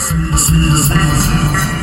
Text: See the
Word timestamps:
See 0.00 0.16
the 0.16 1.79